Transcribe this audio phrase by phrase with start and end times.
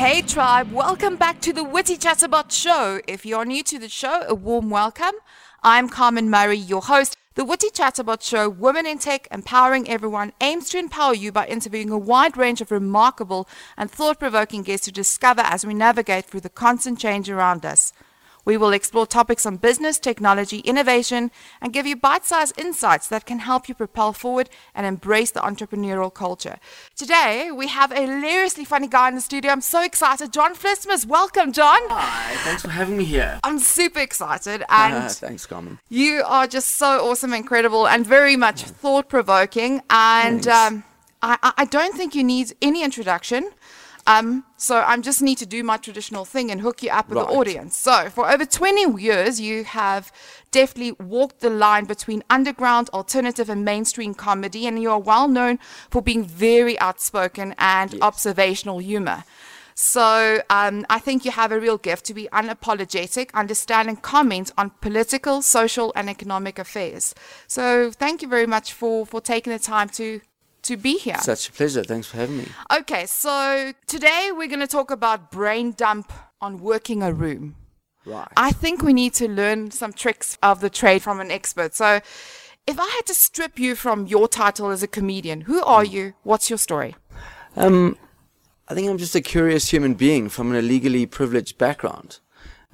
[0.00, 3.02] Hey tribe, welcome back to the Witty Chatterbot show.
[3.06, 5.12] If you're new to the show, a warm welcome.
[5.62, 7.18] I'm Carmen Murray, your host.
[7.34, 11.90] The Witty Chatterbot show, Women in Tech, empowering everyone, aims to empower you by interviewing
[11.90, 16.48] a wide range of remarkable and thought-provoking guests to discover as we navigate through the
[16.48, 17.92] constant change around us.
[18.50, 21.30] We will explore topics on business, technology, innovation,
[21.60, 25.38] and give you bite sized insights that can help you propel forward and embrace the
[25.38, 26.56] entrepreneurial culture.
[26.96, 29.52] Today, we have a hilariously funny guy in the studio.
[29.52, 30.32] I'm so excited.
[30.32, 31.78] John Vlismas, welcome, John.
[31.90, 33.38] Hi, thanks for having me here.
[33.44, 34.64] I'm super excited.
[34.68, 35.78] And thanks, Carmen.
[35.88, 39.80] you are just so awesome, incredible, and very much thought provoking.
[39.90, 40.82] And um,
[41.22, 43.52] I- I don't think you need any introduction.
[44.06, 47.18] Um, so I just need to do my traditional thing and hook you up with
[47.18, 47.76] the audience.
[47.76, 50.12] So for over 20 years, you have
[50.50, 55.58] deftly walked the line between underground, alternative, and mainstream comedy, and you are well known
[55.90, 59.24] for being very outspoken and observational humor.
[59.74, 64.72] So um, I think you have a real gift to be unapologetic, understanding comments on
[64.82, 67.14] political, social, and economic affairs.
[67.46, 70.20] So thank you very much for for taking the time to
[70.62, 71.18] to be here.
[71.20, 71.82] Such a pleasure.
[71.82, 72.46] Thanks for having me.
[72.72, 77.56] Okay, so today we're going to talk about brain dump on working a room.
[78.06, 78.28] Right.
[78.36, 81.74] I think we need to learn some tricks of the trade from an expert.
[81.74, 82.00] So,
[82.66, 86.14] if I had to strip you from your title as a comedian, who are you?
[86.22, 86.94] What's your story?
[87.56, 87.98] Um,
[88.68, 92.20] I think I'm just a curious human being from an illegally privileged background.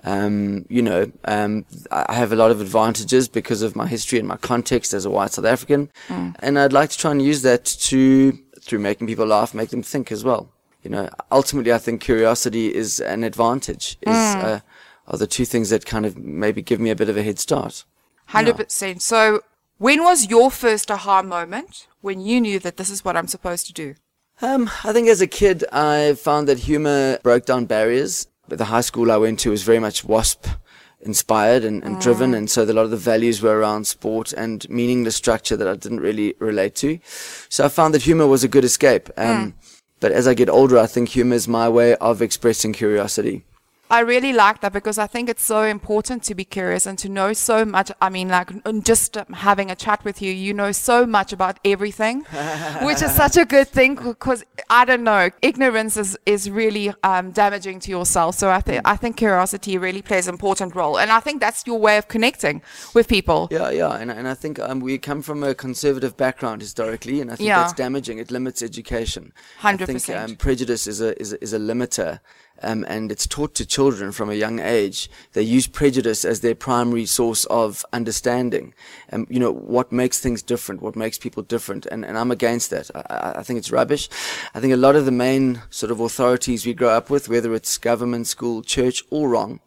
[0.04, 4.28] Um, you know, um, I have a lot of advantages because of my history and
[4.28, 7.64] my context as a white South African, and I'd like to try and use that
[7.64, 10.52] to through making people laugh, make them think as well.
[10.82, 13.96] You know, ultimately, I think curiosity is an advantage.
[14.02, 14.60] Is uh,
[15.08, 17.38] are the two things that kind of maybe give me a bit of a head
[17.38, 17.84] start.
[18.30, 19.00] 100%.
[19.00, 19.42] So,
[19.78, 23.66] when was your first aha moment when you knew that this is what I'm supposed
[23.66, 23.94] to do?
[24.42, 28.26] Um, I think as a kid, I found that humor broke down barriers.
[28.48, 30.46] But the high school I went to was very much WASP
[31.00, 32.34] inspired and, and driven.
[32.34, 35.74] And so a lot of the values were around sport and meaningless structure that I
[35.74, 36.98] didn't really relate to.
[37.48, 39.10] So I found that humor was a good escape.
[39.16, 39.54] Um,
[40.00, 43.44] but as I get older, I think humor is my way of expressing curiosity.
[43.88, 47.08] I really like that because I think it's so important to be curious and to
[47.08, 47.92] know so much.
[48.00, 48.50] I mean, like
[48.82, 52.22] just um, having a chat with you, you know so much about everything,
[52.82, 57.30] which is such a good thing because I don't know, ignorance is, is really um,
[57.30, 58.34] damaging to yourself.
[58.34, 61.64] So I think I think curiosity really plays an important role, and I think that's
[61.66, 63.48] your way of connecting with people.
[63.50, 67.30] Yeah, yeah, and and I think um, we come from a conservative background historically, and
[67.30, 67.60] I think Yeah.
[67.60, 68.18] that's damaging.
[68.18, 69.32] It limits education.
[69.62, 70.24] I think 100%.
[70.24, 72.18] um, prejudice is a is a, is a limiter,
[72.62, 75.10] um, and it's taught to children from a young age.
[75.32, 78.74] They use prejudice as their primary source of understanding.
[79.08, 82.70] And you know what makes things different, what makes people different, and and I'm against
[82.70, 82.90] that.
[82.94, 84.08] I, I- I think it's rubbish.
[84.54, 87.52] I think a lot of the main sort of authorities we grow up with, whether
[87.54, 89.60] it's government, school, church, all wrong,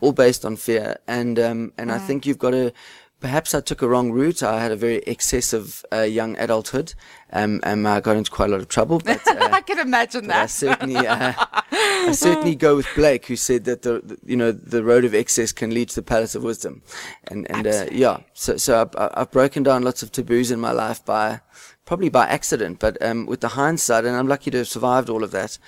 [0.00, 0.96] all based on fear.
[1.06, 2.72] And um, and I think you've got to.
[3.20, 4.42] Perhaps I took a wrong route.
[4.42, 6.94] I had a very excessive uh, young adulthood,
[7.32, 8.98] um, and I got into quite a lot of trouble.
[8.98, 10.50] But, uh, I can imagine but I that.
[10.50, 11.32] certainly, uh,
[11.70, 15.14] I certainly go with Blake, who said that the, the you know the road of
[15.14, 16.82] excess can lead to the palace of wisdom,
[17.28, 18.20] and and uh, yeah.
[18.34, 21.40] So so I've, I- I've broken down lots of taboos in my life by
[21.84, 25.22] probably by accident, but um, with the hindsight, and I'm lucky to have survived all
[25.24, 25.58] of that.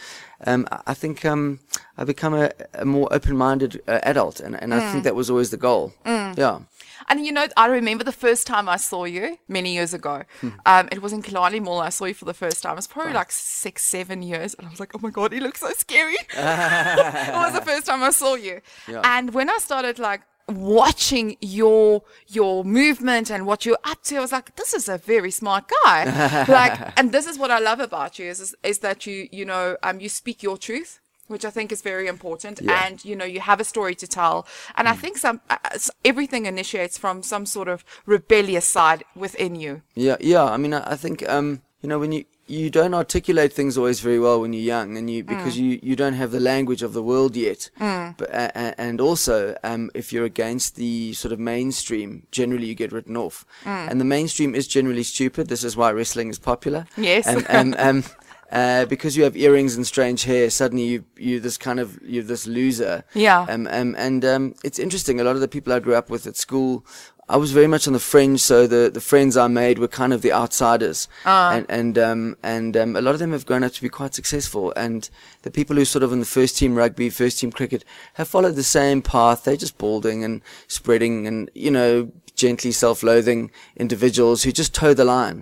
[0.47, 1.59] Um, I- I think um,
[1.99, 4.93] I become a, a more open-minded uh, adult, and, and I Mm.
[4.93, 5.93] think that was always the goal.
[6.07, 6.61] Yeah.
[7.09, 10.25] And you know, I remember the first time I saw you many years ago.
[10.41, 10.49] Hmm.
[10.67, 11.81] Um, it was in Killarney Mall.
[11.81, 12.73] I saw you for the first time.
[12.73, 15.41] It was probably like six, seven years, and I was like, "Oh my god, he
[15.41, 18.61] looks so scary." it was the first time I saw you.
[18.89, 19.03] Yeah.
[19.05, 24.21] And when I started like watching your your movement and what you're up to, I
[24.21, 27.81] was like, "This is a very smart guy." like, and this is what I love
[27.81, 31.01] about you is is, is that you you know um you speak your truth.
[31.29, 32.85] Which I think is very important, Yeah.
[32.87, 34.47] and you know you have a story to tell,
[34.77, 35.57] and I think some uh,
[36.05, 39.83] everything initiates from some sort of rebellious side within you.
[39.95, 40.45] Yeah, yeah.
[40.45, 44.01] I mean, I, I think um, you know when you you don't articulate things always
[44.01, 46.93] very well when you're young, and you because you you don't have the language of
[46.93, 47.71] the world yet.
[47.79, 52.75] But a- a- and also, um, if you're against the sort of mainstream, generally you
[52.75, 53.47] get written off.
[53.65, 55.49] And the mainstream is generally stupid.
[55.49, 56.85] This is why wrestling is popular.
[56.97, 57.27] Yes.
[57.33, 58.05] Um, um, um,
[58.53, 62.23] uh, because you have earrings and strange hair, suddenly you you this kind of you're
[62.23, 63.03] this loser.
[63.15, 63.47] Yeah.
[63.49, 65.21] Um, um, and um, it's interesting.
[65.21, 66.85] A lot of the people I grew up with at school,
[67.31, 68.41] I was very much on the fringe.
[68.41, 71.09] So the, the friends I made were kind of the outsiders,
[71.55, 74.13] and and um, and um, a lot of them have grown up to be quite
[74.13, 74.71] successful.
[74.77, 75.09] And
[75.43, 78.57] the people who sort of in the first team rugby, first team cricket, have followed
[78.57, 79.45] the same path.
[79.45, 82.13] They're just balding and spreading, and you know,
[82.47, 83.51] gently self-loathing
[83.85, 85.39] individuals who just toe the line.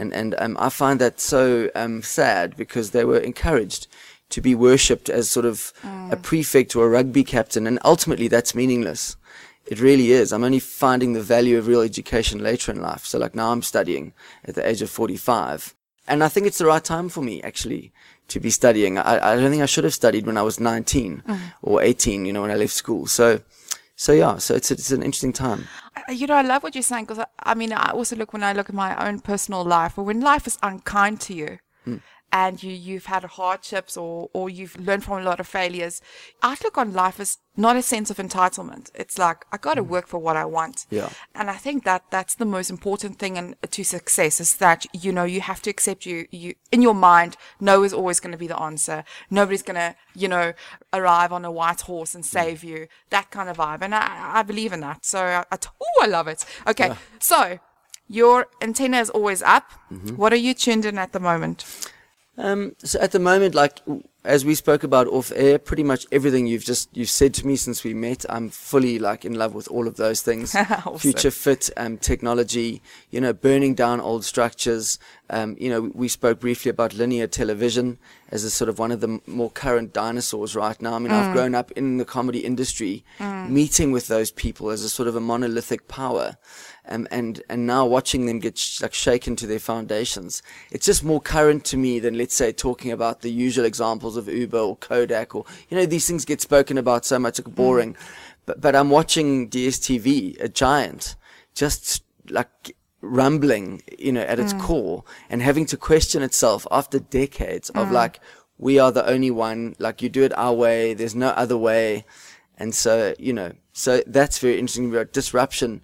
[0.00, 1.42] And and um, I find that so
[1.82, 3.82] um, sad because they were encouraged
[4.34, 5.72] to be worshipped as sort of
[6.14, 7.66] a prefect or a rugby captain.
[7.66, 9.16] And ultimately that's meaningless.
[9.72, 10.32] It really is.
[10.32, 13.04] I'm only finding the value of real education later in life.
[13.10, 14.12] So like now I'm studying
[14.48, 15.74] at the age of 45.
[16.08, 17.92] And I think it's the right time for me actually
[18.32, 18.98] to be studying.
[18.98, 21.22] I, I don't think I should have studied when I was 19
[21.62, 23.06] or 18, you know, when I left school.
[23.06, 23.26] So,
[24.02, 25.68] so yeah, so it's, it's an interesting time.
[26.08, 28.42] You know, I love what you're saying because I, I mean, I also look when
[28.42, 31.98] I look at my own personal life, or when life is unkind to you, hmm.
[32.32, 36.00] And you you've had hardships or or you've learned from a lot of failures.
[36.42, 38.90] Outlook on life is not a sense of entitlement.
[38.94, 39.88] It's like I got to mm.
[39.88, 40.86] work for what I want.
[40.88, 41.10] Yeah.
[41.34, 45.12] And I think that that's the most important thing in, to success is that you
[45.12, 47.36] know you have to accept you you in your mind.
[47.60, 49.04] No is always going to be the answer.
[49.30, 50.54] Nobody's going to you know
[50.94, 52.28] arrive on a white horse and mm.
[52.28, 52.88] save you.
[53.10, 55.04] That kind of vibe, and I I believe in that.
[55.04, 56.46] So I, I oh I love it.
[56.66, 57.58] Okay, so
[58.08, 59.70] your antenna is always up.
[59.90, 60.16] Mm-hmm.
[60.16, 61.64] What are you tuned in at the moment?
[62.38, 63.80] Um, so at the moment, like
[64.24, 67.56] as we spoke about off air, pretty much everything you've just you've said to me
[67.56, 70.54] since we met, I'm fully like in love with all of those things.
[70.72, 70.98] Awesome.
[70.98, 74.98] Future fit, um, technology, you know, burning down old structures.
[75.32, 77.98] Um, you know, we spoke briefly about linear television
[78.28, 80.94] as a sort of one of the more current dinosaurs right now.
[80.94, 83.04] I mean, I've grown up in the comedy industry,
[83.48, 86.36] meeting with those people as a sort of a monolithic power
[86.88, 91.04] um, and and now watching them get sh- like shaken to their foundations, it's just
[91.04, 94.76] more current to me than let's say talking about the usual examples of Uber or
[94.76, 97.96] Kodak or you know these things get spoken about so much, it's boring.
[98.46, 101.14] But but I'm watching DSTV, a giant,
[101.54, 104.60] just like rumbling, you know, at its mm.
[104.60, 107.92] core and having to question itself after decades of mm.
[107.92, 108.20] like
[108.58, 112.04] we are the only one, like you do it our way, there's no other way.
[112.56, 115.82] And so, you know, so that's very interesting about disruption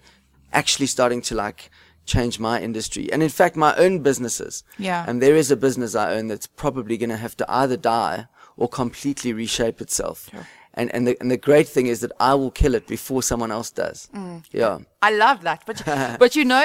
[0.52, 1.70] actually starting to like
[2.06, 3.12] change my industry.
[3.12, 4.64] And in fact, my own businesses.
[4.78, 5.04] Yeah.
[5.06, 8.26] And there is a business I own that's probably going to have to either die
[8.56, 10.30] or completely reshape itself.
[10.78, 13.50] And, and the, and the great thing is that I will kill it before someone
[13.50, 14.08] else does.
[14.52, 14.78] Yeah.
[15.02, 15.64] I love that.
[15.66, 15.82] But
[16.18, 16.64] but you know,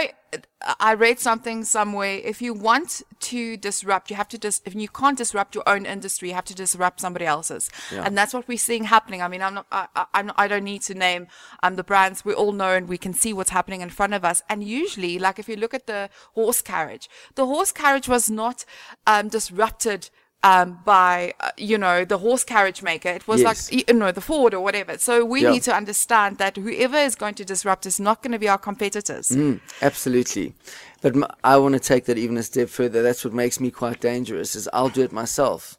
[0.80, 2.15] I read something somewhere.
[2.24, 3.01] If you want
[3.31, 4.62] to disrupt, you have to dis.
[4.65, 8.04] If you can't disrupt your own industry, you have to disrupt somebody else's, Yeah.
[8.06, 9.21] and that's what we're seeing happening.
[9.21, 9.68] I mean, I'm not.
[9.71, 11.27] I, I, I'm not, I don't need to name
[11.63, 12.25] um the brands.
[12.25, 14.42] We all know and we can see what's happening in front of us.
[14.50, 18.66] And usually, like if you look at the horse carriage, the horse carriage was not
[19.06, 20.09] um disrupted.
[20.45, 23.72] Um, by uh, you know the horse carriage maker, it was Yes.
[23.72, 24.98] like you know the Ford or whatever.
[24.98, 25.51] So we Yeah.
[25.51, 28.57] need to understand that whoever is going to disrupt is not going to be our
[28.57, 29.30] competitors.
[29.30, 30.54] Mm, absolutely.
[31.01, 33.01] But m- I want to take that even a step further.
[33.01, 35.78] That's what makes me quite dangerous is I'll do it myself.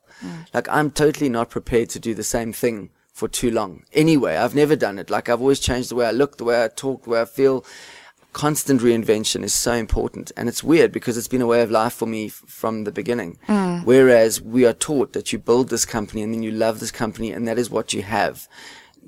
[0.55, 3.83] Like I'm totally not prepared to do the same thing for too long.
[3.93, 5.11] Anyway, I've never done it.
[5.11, 7.27] Like I've always changed the way I look, the way I talk, the way I
[7.27, 7.65] feel.
[8.35, 10.31] Constant reinvention is so important.
[10.37, 12.93] And it's weird because it's been a way of life for me f- from the
[12.93, 13.39] beginning.
[13.49, 13.85] Mm.
[13.85, 17.33] Whereas we are taught that you build this company and then you love this company
[17.33, 18.47] and that is what you have.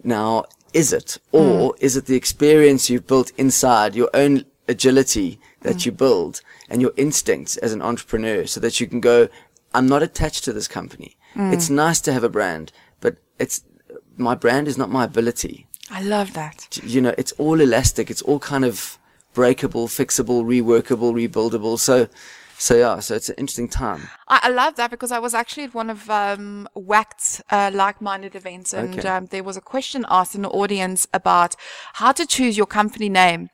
[0.02, 1.18] Now, is it?
[1.34, 1.40] Mm.
[1.40, 5.86] Or is it the experience you've built inside, your own agility that mm.
[5.86, 6.40] you build
[6.70, 9.28] and your instincts as an entrepreneur so that you can go,
[9.74, 11.16] I'm not attached to this company.
[11.38, 13.62] It's nice to have a brand, but it's,
[14.16, 15.66] my brand is not my ability.
[15.90, 16.78] I love that.
[16.82, 18.10] You know, it's all elastic.
[18.10, 18.98] It's all kind of
[19.36, 21.78] breakable, fixable, reworkable, rebuildable.
[21.78, 22.08] So,
[22.58, 24.00] so yeah, so it's an interesting time.
[24.26, 28.34] I, I love that because I was actually at one of um, WACT's uh, like-minded
[28.34, 29.08] events, and Okay.
[29.08, 31.54] um, there was a question asked in the audience about
[32.00, 33.50] how to choose your company name,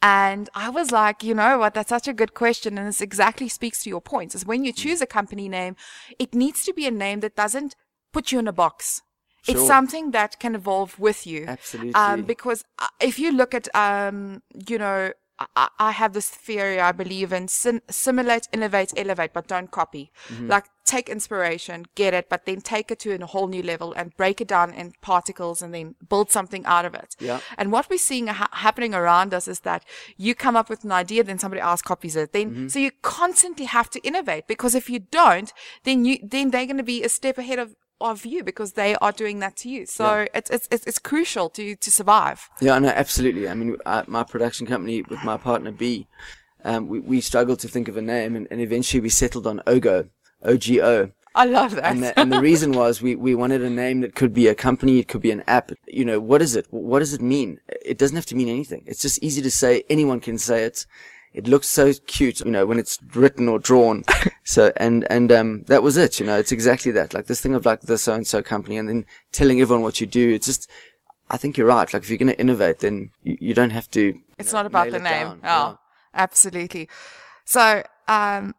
[0.00, 3.48] and I was like, you know what, that's such a good question, and this exactly
[3.48, 4.34] speaks to your point.
[4.34, 4.82] Is when you Mm.
[4.82, 5.76] choose a company name,
[6.18, 7.76] it needs to be a name that doesn't
[8.14, 9.02] put you in a box.
[9.48, 11.40] It's something that can evolve with you.
[11.46, 11.92] Absolutely.
[11.94, 15.12] Um, because uh, if you look at, um, you know,
[15.54, 20.10] I, I have this theory I believe in sim- simulate, innovate, elevate, but don't copy.
[20.28, 20.48] Mm-hmm.
[20.48, 24.16] Like take inspiration, get it, but then take it to a whole new level and
[24.16, 27.16] break it down in particles and then build something out of it.
[27.18, 27.40] Yeah.
[27.58, 29.84] And what we're seeing ha- happening around us is that
[30.16, 32.32] you come up with an idea, then somebody else copies it.
[32.32, 32.68] Then, Mm-hmm.
[32.68, 35.52] so you constantly have to innovate because if you don't,
[35.84, 38.94] then you, then they're going to be a step ahead of, of you because they
[38.96, 39.86] are doing that to you.
[39.86, 42.48] So it's, it's, it's, it's crucial to, to survive.
[42.60, 43.48] Yeah, no, absolutely.
[43.48, 46.06] I mean, I, my production company with my partner B,
[46.64, 49.60] um, we, we struggled to think of a name, and, and eventually we settled on
[49.66, 50.08] Ogo,
[50.42, 51.10] O G O.
[51.34, 51.84] I love that.
[51.84, 54.54] And the, and the reason was we, we wanted a name that could be a
[54.54, 55.70] company, it could be an app.
[55.86, 56.66] You know, what is it?
[56.70, 57.60] What does it mean?
[57.68, 58.84] It doesn't have to mean anything.
[58.86, 59.84] It's just easy to say.
[59.90, 60.86] Anyone can say it.
[61.32, 64.04] It looks so cute, you know, when it's written or drawn.
[64.44, 67.12] so, and, and, um, that was it, you know, it's exactly that.
[67.12, 70.00] Like this thing of like the so and so company and then telling everyone what
[70.00, 70.32] you do.
[70.32, 70.70] It's just,
[71.28, 71.92] I think you're right.
[71.92, 74.14] Like if you're going to innovate, then you, you don't have to.
[74.38, 75.40] It's know, not about the name.
[75.40, 75.40] down.
[75.44, 75.78] Oh,
[76.14, 76.88] absolutely.
[77.44, 78.54] So, um,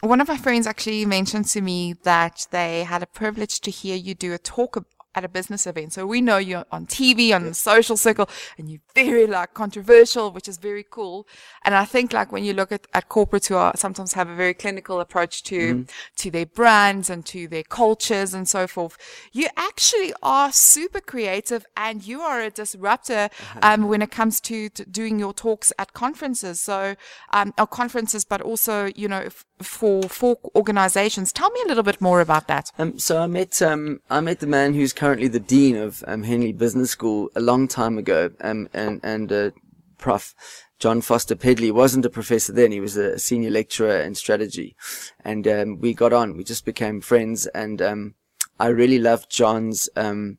[0.00, 3.96] one of my friends actually mentioned to me that they had a privilege to hear
[3.96, 4.76] you do a talk
[5.14, 5.92] at a business event.
[5.92, 10.30] So we know you're on TV, on the social circle, and you're very like controversial,
[10.30, 11.26] which is very cool.
[11.64, 14.34] And I think like when you look at, at corporates who are sometimes have a
[14.34, 15.86] very clinical approach to,
[16.16, 18.96] to their brands and to their cultures and so forth,
[19.32, 23.28] you actually are super creative and you are a disruptor,
[23.62, 26.60] um, when it comes to, to doing your talks at conferences.
[26.60, 26.94] So,
[27.32, 31.32] um, or conferences, but also, you know, f- for, for organizations.
[31.32, 32.70] Tell me a little bit more about that.
[32.78, 36.24] Um, so I met um, I met the man who's currently the dean of um,
[36.24, 39.50] Henley Business School a long time ago, um, and and uh,
[39.96, 40.34] Prof.
[40.78, 44.76] John Foster Pedley wasn't a professor then; he was a senior lecturer in strategy,
[45.24, 46.36] and um, we got on.
[46.36, 48.14] We just became friends, and um,
[48.58, 49.88] I really loved John's.
[49.96, 50.36] Um,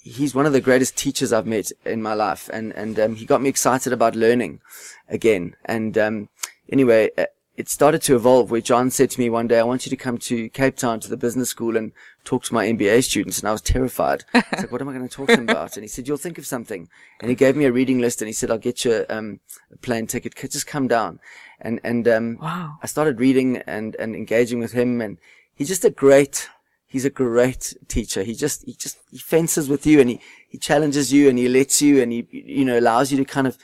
[0.00, 3.26] he's one of the greatest teachers I've met in my life, and and um, he
[3.26, 4.60] got me excited about learning
[5.08, 5.56] again.
[5.64, 6.28] And um,
[6.70, 8.50] anyway, uh, it started to evolve.
[8.50, 11.00] Where John said to me one day, "I want you to come to Cape Town
[11.00, 11.92] to the business school and
[12.24, 14.24] talk to my MBA students." And I was terrified.
[14.34, 16.06] I was like, "What am I going to talk to them about?" And he said,
[16.06, 16.88] "You'll think of something."
[17.20, 19.40] And he gave me a reading list, and he said, "I'll get you um,
[19.72, 20.34] a plane ticket.
[20.36, 21.20] Just come down."
[21.60, 22.78] And and um, Wow.
[22.82, 25.18] I started reading and and engaging with him, and
[25.54, 26.48] he's just a great
[26.86, 28.22] he's a great teacher.
[28.22, 31.48] He just, he just, he fences with you and he, he challenges you and he
[31.48, 33.58] lets you and he, you know, allows you to kind of,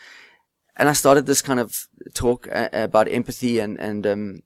[0.77, 4.43] and I started this kind of talk uh, about empathy and, and, um,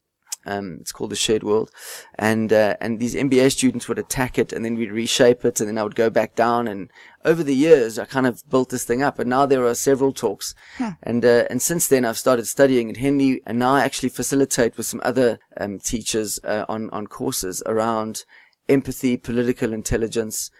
[0.46, 1.70] um, it's called the shared world.
[2.16, 5.68] And, uh, and these MBA students would attack it and then we'd reshape it and
[5.68, 6.68] then I would go back down.
[6.68, 6.90] And
[7.24, 10.12] over the years, I kind of built this thing up and now there are several
[10.12, 10.54] talks.
[11.02, 14.76] And, uh, and since then I've started studying at Henley and now I actually facilitate
[14.76, 18.24] with some other, um, teachers, uh, on, on courses around
[18.68, 20.50] empathy, political intelligence,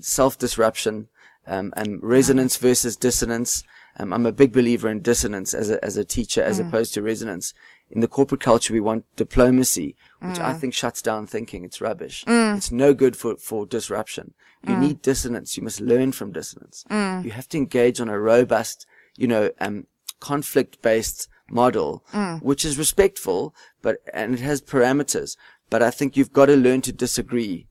[0.00, 1.08] self-disruption,
[1.46, 3.64] um, and resonance versus dissonance.
[3.98, 6.68] Um, I'm a big believer in dissonance as a, as a teacher as mm.
[6.68, 7.52] opposed to resonance.
[7.90, 10.60] In the corporate culture, we want diplomacy, which I mm.
[10.60, 11.64] think shuts down thinking.
[11.64, 12.24] It's rubbish.
[12.24, 12.56] Mm.
[12.56, 14.34] It's no good for, for disruption.
[14.66, 15.56] You need dissonance.
[15.56, 16.84] You must learn from dissonance.
[16.90, 19.86] You have to engage on a robust, you know, um,
[20.20, 22.04] conflict based model,
[22.42, 25.36] which is respectful, but, and it has parameters.
[25.70, 27.68] But I think you've got to learn to disagree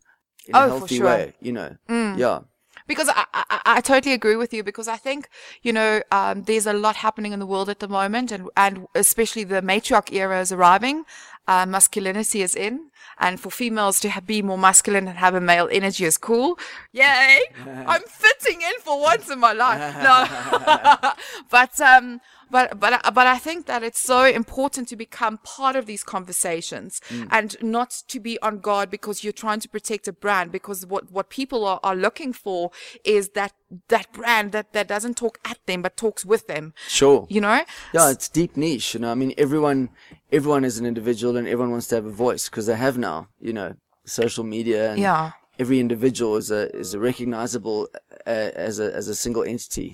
[0.48, 1.06] in Oh, a healthy sure.
[1.06, 1.78] way, you know.
[1.88, 2.40] Yeah.
[2.90, 5.30] Because I, I, I totally agree with you because I think
[5.62, 8.88] you know um, there's a lot happening in the world at the moment and and
[8.96, 11.06] especially the matriarch era is arriving
[11.50, 12.92] uh, masculinity is in.
[13.22, 16.58] And for females to be more masculine and have a male energy is cool.
[16.94, 17.42] Yay!
[17.92, 19.80] I'm fitting in for once in my life.
[20.02, 21.12] No.
[21.50, 25.86] But um but but but I think that it's so important to become part of
[25.86, 30.52] these conversations and not to be on guard because you're trying to protect a brand
[30.52, 32.72] because what what people are, are looking for
[33.04, 33.54] is that
[33.90, 37.28] that brand that that doesn't talk at them but talks with them Sure.
[37.30, 37.62] you know
[37.94, 38.94] Yeah, it's deep niche.
[38.94, 39.90] You know, I mean, everyone,
[40.32, 43.28] everyone is an individual, and everyone wants to have a voice because they have now.
[43.40, 44.92] You know, social media.
[44.92, 45.32] And Yeah.
[45.60, 47.90] Every individual is a is a recognizable
[48.26, 49.94] uh, as a as a single entity.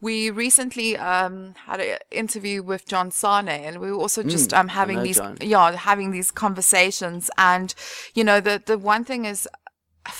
[0.00, 4.68] we recently um, had an interview with John Sane, and we were also just um,
[4.68, 5.36] having these, John.
[5.40, 7.30] yeah, having these conversations.
[7.36, 7.74] And
[8.14, 9.48] you know, the the one thing is,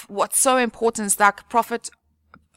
[0.08, 1.90] what's so important is that profit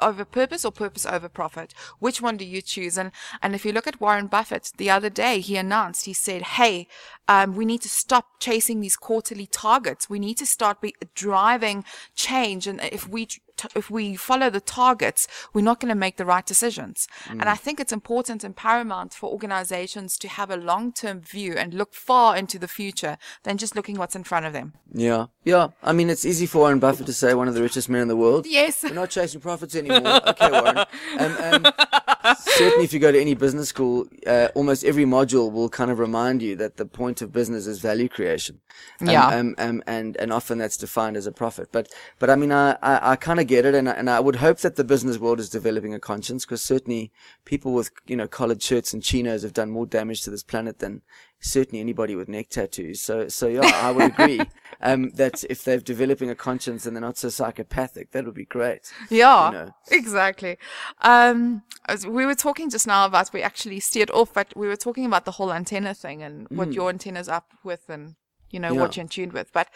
[0.02, 1.74] over purpose or purpose over profit?
[2.00, 2.98] Which one do you choose?
[2.98, 6.42] And and if you look at warren buffett the other day he announced he said
[6.42, 6.88] hey
[7.30, 10.10] um, we need to stop chasing these quarterly targets.
[10.10, 12.66] We need to start be driving change.
[12.66, 13.28] And if we
[13.60, 15.22] t- if we follow the targets
[15.54, 16.98] we're not going to make the right decisions
[17.30, 21.74] and i think it's important and paramount for organizations to have a long-term view and
[21.74, 24.68] look far into the future than just looking what's in front of them
[25.08, 25.66] Yeah, yeah.
[25.90, 28.08] I mean, it's easy for Warren Buffett to say one of the richest men in
[28.08, 28.44] the world.
[28.60, 30.20] yes We're not chasing profits anymore.
[30.32, 30.78] okay, Warren.
[31.20, 31.34] Um,
[31.66, 31.74] um,
[32.38, 36.00] certainly, if you go to any business school, uh, almost every module will kind of
[36.00, 38.60] remind you that the point of business is value creation.
[39.02, 39.28] Um, Yeah.
[39.28, 41.70] Um, um, and and often that's defined as a profit.
[41.72, 44.20] But but I mean, I I, I kind of get it, and I, and I
[44.20, 47.12] would hope that the business world is developing a conscience because certainly
[47.46, 50.80] people with you know collared shirts and chinos have done more damage to this planet
[50.80, 51.02] than
[51.40, 53.02] certainly anybody with neck tattoos.
[53.02, 54.42] So so yeah, I would agree.
[54.82, 58.46] Um, that if they're developing a conscience and they're not so psychopathic, that would be
[58.46, 58.94] great.
[59.10, 59.72] Yeah, you know.
[59.92, 60.58] exactly.
[61.02, 64.78] Um, as we were talking just now about we actually steered off, but we were
[64.78, 68.16] talking about the whole antenna thing and what your antenna's up with, and
[68.50, 68.96] you know what Mm.
[68.96, 69.52] You're in tune with.
[69.52, 69.68] But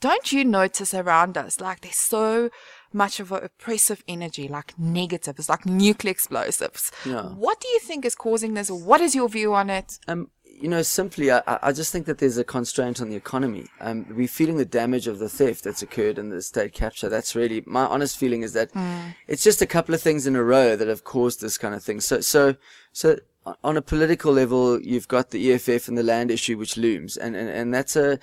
[0.00, 2.50] don't you notice around us, like there's so
[2.92, 5.38] much of an oppressive energy, like negative.
[5.38, 6.92] It's like nuclear explosives.
[7.04, 7.22] Yeah.
[7.22, 8.70] What do you think is causing this?
[8.70, 9.98] What is your view on it?
[10.06, 10.30] Um,
[10.64, 13.66] you know, simply, I, I just think that there's a constraint on the economy.
[13.82, 17.10] Um, we're feeling the damage of the theft that's occurred in the state capture.
[17.10, 18.70] That's really my honest feeling is that
[19.28, 21.82] it's just a couple of things in a row that have caused this kind of
[21.82, 22.00] thing.
[22.00, 22.56] So, so,
[22.94, 23.18] so
[23.62, 27.36] on a political level, you've got the EFF and the land issue which looms, and
[27.36, 28.18] and, and that's a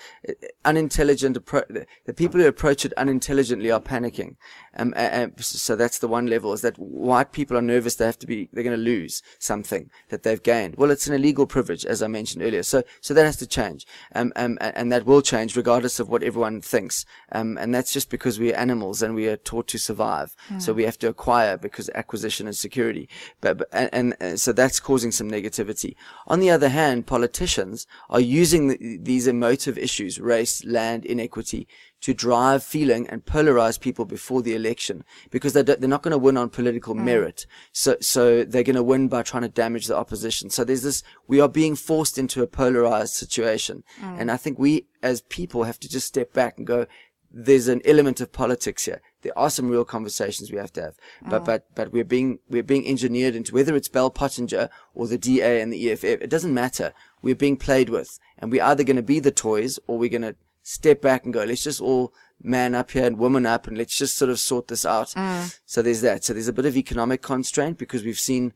[0.66, 1.68] unintelligent approach.
[2.06, 4.36] The people who approach it unintelligently are panicking,
[4.78, 8.20] um, and so that's the one level is that white people are nervous they have
[8.20, 10.76] to be they're going to lose something that they've gained.
[10.76, 13.86] Well, it's an illegal privilege, as I mentioned earlier, so so that has to change,
[14.16, 18.10] um, um, and that will change regardless of what everyone thinks, um, and that's just
[18.10, 20.62] because we're animals and we are taught to survive, mm.
[20.62, 23.10] so we have to acquire because acquisition is security,
[23.42, 25.96] but, but and, and so that's causing some negativity.
[26.28, 31.68] On the other hand, politicians are using the, these emotive issues, race, land, inequity,
[32.02, 36.18] to drive feeling and polarize people before the election because they're, they're not going to
[36.18, 37.04] win on political mm.
[37.04, 37.46] merit.
[37.72, 40.50] So, so they're going to win by trying to damage the opposition.
[40.50, 43.84] So there's this, we are being forced into a polarized situation.
[44.02, 44.22] Mm.
[44.22, 46.88] And I think we as people have to just step back and go,
[47.34, 50.96] there's an element of politics here there are some real conversations we have to have.
[51.28, 51.46] But, mm.
[51.46, 55.62] but, but we're being, we're being engineered into whether it's Bell Pottinger or the DA
[55.62, 56.04] and the EFF.
[56.04, 56.94] It doesn't matter.
[57.22, 60.22] We're being played with and we're either going to be the toys or we're going
[60.24, 63.78] to step back and go, let's just all man up here and woman up and
[63.78, 65.10] let's just sort of sort this out.
[65.10, 65.60] Mm.
[65.66, 66.24] So there's that.
[66.24, 68.54] So there's a bit of economic constraint because we've seen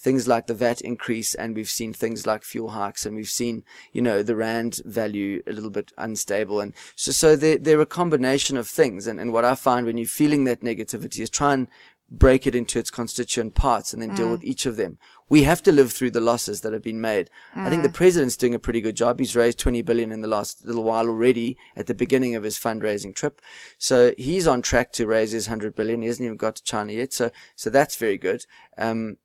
[0.00, 3.64] things like the VAT increase and we've seen things like fuel hikes and we've seen,
[3.92, 6.60] you know, the rand value a little bit unstable.
[6.60, 9.06] And so, so they're, they're a combination of things.
[9.06, 11.68] And, and what I find when you're feeling that negativity is try and
[12.10, 14.16] break it into its constituent parts and then mm.
[14.16, 14.98] deal with each of them.
[15.28, 17.28] We have to live through the losses that have been made.
[17.54, 17.66] Mm.
[17.66, 17.94] I think the mm.
[17.94, 19.18] president's doing a pretty good job.
[19.18, 22.58] He's raised 20 billion in the last little while already at the beginning of his
[22.58, 23.42] fundraising trip.
[23.76, 26.00] So he's on track to raise his 100 billion.
[26.00, 27.12] He hasn't even got to China yet.
[27.12, 28.46] So, so that's very good.
[28.78, 29.18] Um,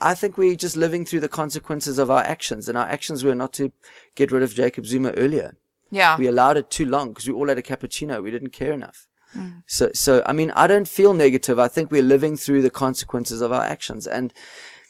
[0.00, 3.34] I think we're just living through the consequences of our actions, and our actions were
[3.34, 3.72] not to
[4.14, 5.56] get rid of Jacob Zuma earlier.
[5.90, 6.16] Yeah.
[6.16, 8.22] We allowed it too long because we all had a cappuccino.
[8.22, 9.06] We didn't care enough.
[9.36, 9.62] Mm.
[9.66, 11.58] So, so, I mean, I don't feel negative.
[11.58, 14.32] I think we're living through the consequences of our actions and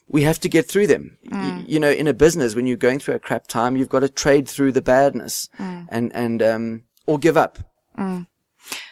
[0.08, 1.18] we have to get through them.
[1.28, 1.68] Mm.
[1.68, 4.08] You, know, in a business, when you're going through a crap time, you've got to
[4.08, 5.86] trade through the badness mm.
[5.88, 7.58] and, and, um, or give up.
[7.98, 8.26] Mm.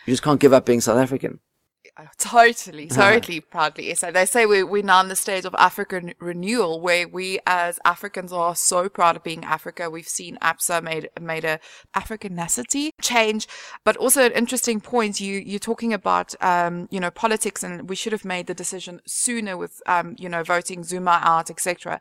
[0.07, 1.40] You just can't give up being South African.
[2.19, 3.95] Totally, totally proudly.
[3.95, 7.81] So they say we, we're now in the stage of African renewal where we as
[7.85, 9.90] Africans are so proud of being Africa.
[9.90, 11.59] We've seen ABSA made, made a
[11.94, 13.49] Africanacity change,
[13.85, 15.20] but also an interesting point.
[15.20, 19.01] You, you're talking about, um, you know, politics and we should have made the decision
[19.07, 22.01] sooner with, um, you know, voting Zuma out, etc.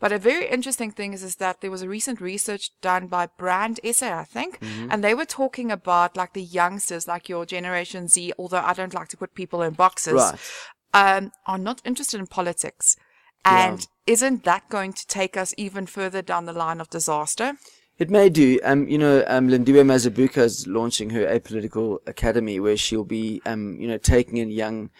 [0.00, 3.26] But a very interesting thing is, is that there was a recent research done by
[3.38, 4.88] Brand SA, I think, mm-hmm.
[4.90, 8.94] and they were talking about like the youngsters, like your generation Z, although I don't
[8.94, 11.16] like to put people in boxes, right.
[11.16, 12.96] um, are not interested in politics.
[13.44, 14.14] And yeah.
[14.14, 17.48] isn't that going to take us even further down the line of disaster?
[17.98, 18.60] It may do.
[18.62, 23.62] Um, you know, um, Lindiwe Mazibuko is launching her apolitical academy where she'll be, um,
[23.80, 24.90] you know, taking in young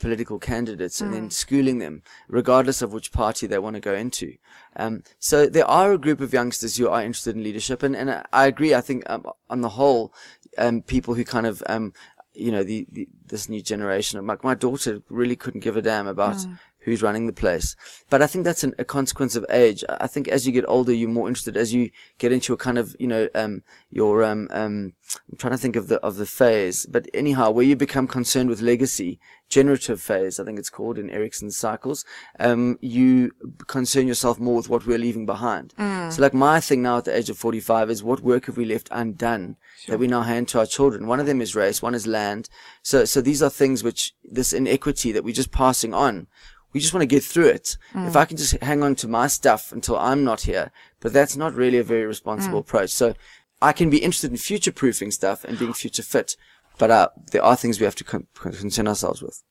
[0.00, 1.04] political candidates mm.
[1.04, 1.32] and then mm.
[1.32, 4.34] schooling them, regardless of which party they want to go into.
[4.76, 8.24] Um, so there are a group of youngsters who are interested in leadership, and, and
[8.32, 8.74] I agree.
[8.74, 10.12] I think um, on the whole,
[10.56, 11.92] um, people who kind of um,
[12.38, 14.24] you know, the, the this new generation.
[14.24, 16.58] My, my daughter really couldn't give a damn about mm.
[16.80, 17.76] who's running the place.
[18.08, 19.84] But I think that's an, a consequence of age.
[19.88, 22.78] I think as you get older, you're more interested as you get into a kind
[22.78, 24.94] of, you know, um, your, um, um,
[25.30, 26.86] I'm trying to think of the, of the phase.
[26.86, 31.10] But anyhow, where you become concerned with legacy, generative phase, I think it's called in
[31.10, 32.04] Erikson's cycles,
[32.38, 33.32] um, you
[33.66, 35.74] concern yourself more with what we're leaving behind.
[35.78, 36.12] Mm.
[36.12, 38.64] So like my thing now at the age of 45 is what work have we
[38.64, 39.92] left undone sure.
[39.92, 41.06] that we now hand to our children?
[41.06, 42.48] One of them is race, one is land.
[42.82, 46.26] So, so these are things which this inequity that we're just passing on.
[46.72, 47.76] We just want to get through it.
[47.94, 48.08] Mm.
[48.08, 51.36] If I can just hang on to my stuff until I'm not here, but that's
[51.36, 52.66] not really a very responsible mm.
[52.66, 52.90] approach.
[52.90, 53.14] So
[53.62, 56.36] I can be interested in future proofing stuff and being future fit,
[56.76, 59.42] but uh, there are things we have to con- concern ourselves with.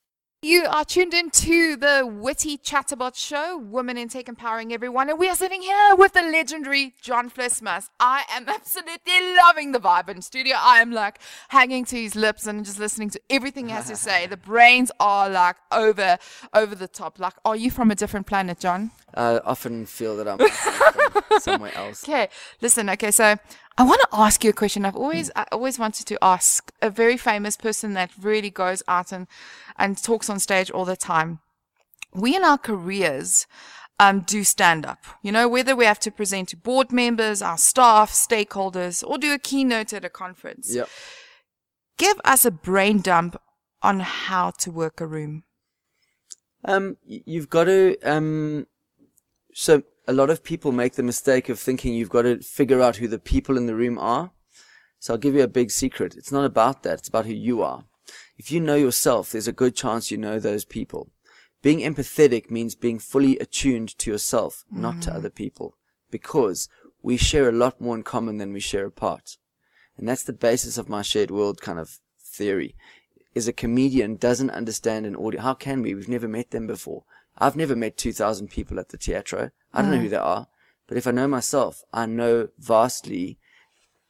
[0.43, 5.27] You are tuned into the Witty Chatterbot Show, Women in Tech Empowering Everyone, and we
[5.27, 7.89] are sitting here with the legendary John Vlismas.
[7.99, 10.55] I am absolutely loving the vibe in studio.
[10.59, 13.95] I am like hanging to his lips and just listening to everything he has to
[14.07, 14.27] say.
[14.27, 16.19] The brains are like over
[16.53, 17.17] over the top.
[17.17, 18.91] Like, are you from a different planet, John?
[19.15, 22.03] I often feel that I'm somewhere else.
[22.03, 22.29] Okay,
[22.61, 22.91] listen.
[22.91, 23.37] Okay, so
[23.77, 24.85] I want to ask you a question.
[24.85, 29.11] I've always, I always wanted to ask a very famous person that really goes out
[29.11, 29.27] and,
[29.77, 31.39] and talks on stage all the time.
[32.13, 33.45] We in our careers,
[33.99, 35.05] um, do stand up.
[35.21, 39.33] You know, whether we have to present to board members, our staff, stakeholders, or do
[39.33, 40.73] a keynote at a conference.
[40.73, 40.89] Yep.
[41.97, 43.39] Give us a brain dump
[43.81, 45.43] on how to work a room.
[46.65, 48.67] Um, you've got to, um,
[49.53, 52.95] so a lot of people make the mistake of thinking you've got to figure out
[52.95, 54.31] who the people in the room are.
[54.99, 56.15] So I'll give you a big secret.
[56.15, 56.99] It's not about that.
[56.99, 57.83] It's about who you are.
[58.37, 61.11] If you know yourself, there's a good chance you know those people.
[61.61, 65.15] being empathetic means being fully attuned to yourself, not to mm.
[65.15, 65.75] other people,
[66.11, 66.69] because
[67.01, 69.37] we share a lot more in common than we share apart.
[69.97, 72.75] And that's the basis of my shared world kind of theory.
[73.33, 75.43] Is a comedian doesn't understand an audience.
[75.43, 75.93] How can we?
[75.93, 77.03] We've never met them before.
[77.37, 79.51] I've never met 2,000 people at the teatro.
[79.73, 80.09] I don't know who hmm.
[80.09, 80.47] they are.
[80.87, 83.37] But if I know myself, I know vastly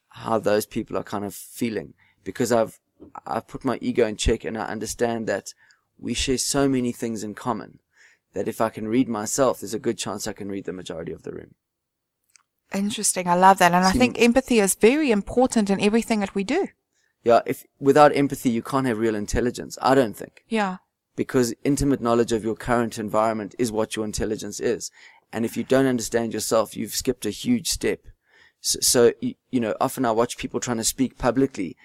[0.09, 2.79] how those people are kind of feeling because I've,
[3.25, 5.53] I've put my ego in check and I understand that
[5.97, 7.79] we share so many things in common
[8.33, 11.11] that if I can read myself, there's a good chance I can read the majority
[11.11, 11.55] of the room.
[12.73, 13.27] Interesting.
[13.27, 13.71] I love that.
[13.71, 16.67] And I think empathy is very important in everything that we do.
[17.23, 19.77] Yeah, if without empathy, you can't have real intelligence.
[19.81, 20.43] I don't think.
[20.47, 20.77] Yeah.
[21.17, 24.89] Because intimate knowledge of your current environment is what your intelligence is.
[25.33, 28.05] And if you don't understand yourself, you've skipped a huge step.
[28.61, 31.75] So, so you, you know, often I watch people trying to speak publicly.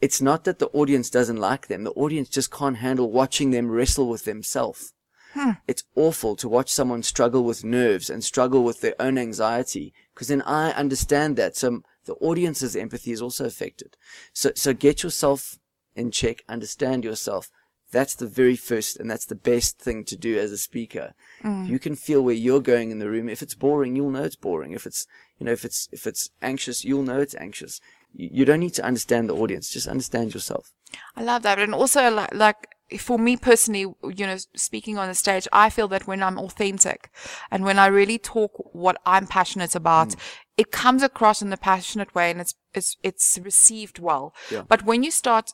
[0.00, 1.84] It's not that the audience doesn't like them.
[1.84, 4.92] The audience just can't handle watching them wrestle with themselves.
[5.32, 5.52] Hmm.
[5.66, 10.28] It's awful to watch someone struggle with nerves and struggle with their own anxiety because
[10.28, 11.56] then I understand that.
[11.56, 13.96] So the audience's empathy is also affected.
[14.34, 15.58] So, so get yourself
[15.96, 17.50] in check, understand yourself.
[17.92, 21.12] That's the very first and that's the best thing to do as a speaker.
[21.44, 23.28] If you can feel where you're going in the room.
[23.28, 24.72] If it's boring, you'll know it's boring.
[24.72, 25.06] If it's,
[25.38, 27.80] you know, if it's, if it's anxious, you'll know it's anxious.
[28.14, 29.70] You, you don't need to understand the audience.
[29.70, 30.72] Just understand yourself.
[31.16, 31.58] I love that.
[31.58, 35.88] And also, like, like, for me personally, you know, speaking on the stage, I feel
[35.88, 37.10] that when I'm authentic
[37.50, 40.18] and when I really talk what I'm passionate about, Mm.
[40.58, 44.34] it comes across in a passionate way and it's, it's, it's received well.
[44.50, 44.62] Yeah.
[44.68, 45.52] But when you start,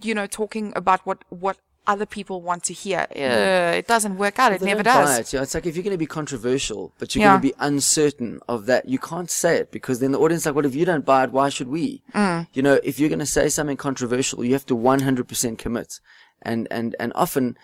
[0.00, 4.38] you know, talking about what, what other people want to hear, uh, it doesn't work
[4.38, 4.52] out.
[4.52, 5.18] It They never does.
[5.18, 5.32] it.
[5.32, 7.30] Yeah, it's like if you're going to be controversial, but you're Yeah.
[7.32, 10.46] going to be uncertain of that, you can't say it because then the audience is
[10.46, 12.02] like, well, if you don't buy it, why should we?
[12.14, 12.48] Mm.
[12.52, 16.00] You know, if you're going to say something controversial, you have to 100% commit.
[16.42, 17.56] And, and, and often,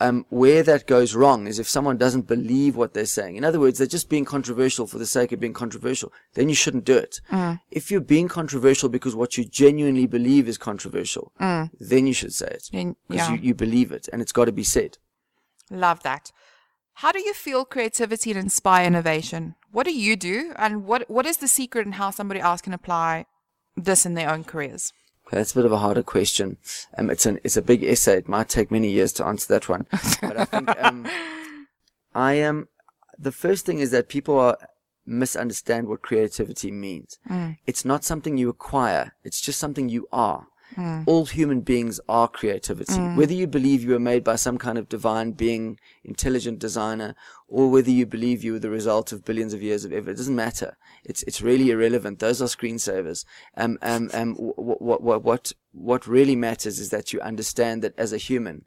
[0.00, 3.36] um, where that goes wrong is if someone doesn't believe what they're saying.
[3.36, 6.12] In other words, they're just being controversial for the sake of being controversial.
[6.34, 7.20] Then you shouldn't do it.
[7.30, 7.60] Mm.
[7.70, 12.46] If you're being controversial because what you genuinely believe is controversial, then you should say
[12.46, 12.68] it.
[12.72, 12.96] Because Mm.
[13.08, 13.32] yeah.
[13.32, 14.98] you, you believe it and it's got to be said.
[15.70, 16.32] Love that.
[16.94, 19.54] How do you feel creativity and inspire innovation?
[19.72, 20.52] What do you do?
[20.56, 23.26] And what, what is the secret in how somebody else can apply
[23.76, 24.92] this in their own careers?
[25.30, 26.56] That's a bit of a harder question.
[26.96, 28.18] Um, it's an it's a big essay.
[28.18, 29.86] It might take many years to answer that one.
[30.20, 31.06] But I think um,
[32.14, 32.68] I am.
[33.18, 34.56] the first thing is that people are
[35.06, 37.18] misunderstand what creativity means.
[37.66, 39.14] It's not something you acquire.
[39.24, 40.46] It's just something you are.
[41.06, 42.92] All human beings are creativity.
[43.16, 47.14] Whether you believe you were made by some kind of divine being, intelligent designer,
[47.48, 50.16] or whether you believe you were the result of billions of years of effort, it
[50.16, 50.76] doesn't matter.
[51.04, 52.18] It's it's really irrelevant.
[52.20, 53.24] Those are screensavers.
[53.56, 57.98] Um, um, um, what what what what what really matters is that you understand that
[57.98, 58.64] as a human,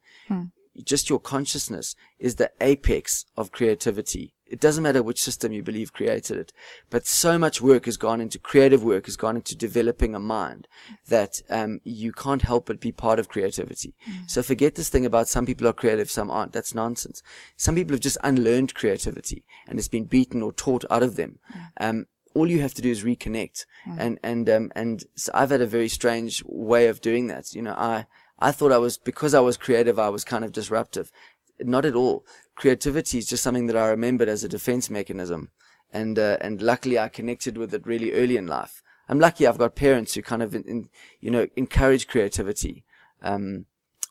[0.83, 4.33] just your consciousness is the apex of creativity.
[4.45, 6.53] It doesn't matter which system you believe created it,
[6.89, 10.67] but so much work has gone into creative work has gone into developing a mind
[11.07, 13.95] that um, you can't help but be part of creativity.
[14.27, 16.53] So forget this thing about some people are creative, some aren't.
[16.53, 17.23] That's nonsense.
[17.57, 21.39] Some people have just unlearned creativity and it's been beaten or taught out of them.
[21.79, 22.05] Um,
[22.35, 23.65] all you have to do is reconnect.
[23.97, 27.53] And, and, um, and so I've had a very strange way of doing that.
[27.53, 28.05] You know, I,
[28.39, 31.11] I thought I was, because I was creative, I was kind of disruptive.
[31.59, 32.25] Not at all.
[32.55, 35.49] Creativity is just something that I remembered as a defense mechanism.
[35.91, 38.81] And, uh, and luckily I connected with it really early in life.
[39.07, 42.83] I'm lucky I've got parents who kind of, in, in, you know, encourage creativity.
[43.21, 43.65] Um,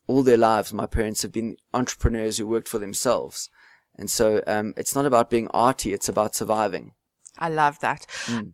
[0.06, 3.50] all their lives, my parents have been entrepreneurs who worked for themselves.
[3.96, 6.92] And so, um, it's not about being arty, it's about surviving.
[7.38, 8.06] I love that.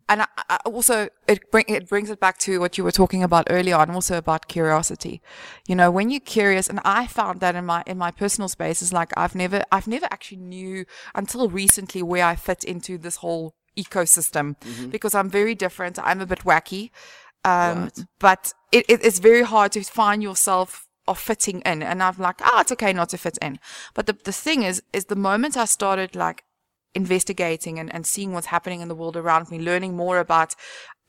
[0.07, 3.23] And I, I also, it, bring, it brings it back to what you were talking
[3.23, 5.21] about earlier on, also about curiosity.
[5.67, 8.81] You know, when you're curious, and I found that in my, in my personal space
[8.81, 13.17] is like, I've never, I've never actually knew until recently where I fit into this
[13.17, 14.55] whole ecosystem
[14.91, 15.99] because I'm very different.
[16.01, 16.91] I'm a bit wacky.
[17.45, 18.05] Um, Right.
[18.19, 21.81] but it, it, it's very hard to find yourself of fitting in.
[21.83, 23.59] And I'm like, ah, it's okay not to fit in.
[23.93, 26.43] But the, the thing is, is the moment I started like
[26.95, 30.55] investigating and, and seeing what's happening in the world around me, learning more about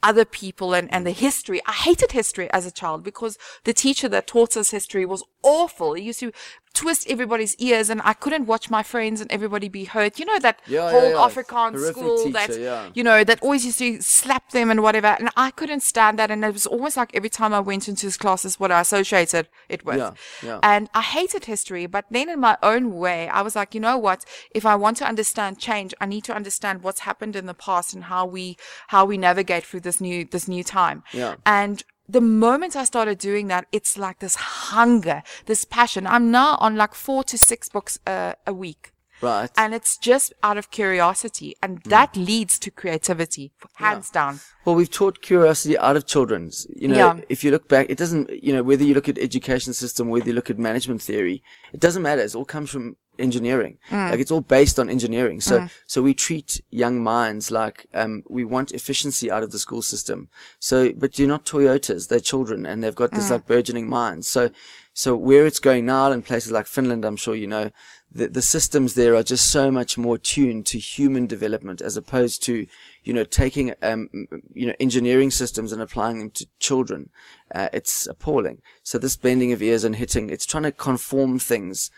[0.02, 1.60] other people and, and the history.
[1.66, 5.94] I hated history as a child because the teacher that taught us history was awful.
[5.94, 6.32] He used to
[6.74, 10.18] twist everybody's ears and I couldn't watch my friends and everybody be hurt.
[10.18, 11.16] You know that Yeah, yeah, whole yeah.
[11.16, 12.90] Afrikaans Horrific school teacher, that, yeah.
[12.94, 15.08] you know, that always used to slap them and whatever.
[15.08, 16.30] And I couldn't stand that.
[16.30, 19.48] And it was almost like every time I went into his classes, what I associated
[19.68, 19.98] it with.
[19.98, 20.60] Yeah, yeah.
[20.62, 23.98] And I hated history, but then in my own way, I was like, you know
[23.98, 24.24] what?
[24.52, 27.94] If I want to understand change, I need to understand what's happened in the past
[27.94, 28.56] and how we,
[28.88, 31.02] how we navigate through this new, this new time.
[31.12, 31.36] Yeah.
[31.44, 36.06] And the moment I started doing that, it's like this hunger, this passion.
[36.06, 38.92] I'm now on like four to six books uh, a week.
[39.22, 39.50] Right.
[39.56, 41.54] And it's just out of curiosity.
[41.62, 44.40] And that leads to creativity, hands down.
[44.64, 46.66] Well, we've taught curiosity out of children's.
[46.74, 47.20] You know, Yeah.
[47.28, 50.26] if you look back, it doesn't, you know, whether you look at education system, whether
[50.26, 51.42] you look at management theory,
[51.72, 52.22] it doesn't matter.
[52.22, 53.78] It all comes from engineering.
[53.90, 54.10] Mm.
[54.10, 55.40] Like it's all based on engineering.
[55.40, 59.82] So, so we treat young minds like, um, we want efficiency out of the school
[59.82, 60.28] system.
[60.58, 62.08] So, but you're not Toyotas.
[62.08, 63.30] They're children and they've got this Mm.
[63.30, 64.26] like burgeoning mind.
[64.26, 64.50] So,
[64.92, 67.70] so where it's going now in places like Finland, I'm sure you know,
[68.12, 72.42] the, the systems there are just so much more tuned to human development as opposed
[72.42, 72.66] to,
[73.04, 74.08] you know, taking, um,
[74.52, 77.10] you know, engineering systems and applying them to children.
[77.54, 78.62] Uh, it's appalling.
[78.82, 81.90] So this bending of ears and hitting, it's trying to conform things.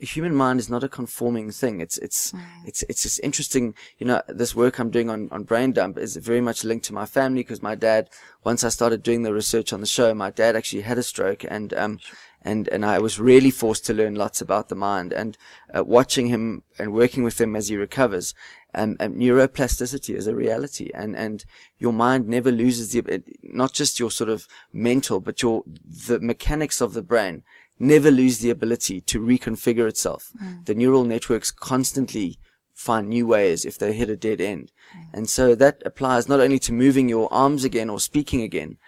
[0.00, 1.80] Human mind is not a conforming thing.
[1.80, 2.32] It's, it's,
[2.64, 3.74] it's, it's just interesting.
[3.98, 6.94] You know, this work I'm doing on, on brain dump is very much linked to
[6.94, 8.10] my family because my dad,
[8.44, 11.44] once I started doing the research on the show, my dad actually had a stroke
[11.48, 11.98] and, um,
[12.44, 15.36] and and I was really forced to learn lots about the mind and
[15.74, 18.34] uh, watching him and working with him as he recovers.
[18.74, 21.44] Um, um, neuroplasticity is a reality, and and
[21.78, 26.20] your mind never loses the it, not just your sort of mental, but your the
[26.20, 27.44] mechanics of the brain
[27.78, 30.32] never lose the ability to reconfigure itself.
[30.64, 32.38] The neural networks constantly
[32.72, 34.72] find new ways if they hit a dead end,
[35.12, 38.78] and so that applies not only to moving your arms again or speaking again,